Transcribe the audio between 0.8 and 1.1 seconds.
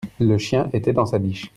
dans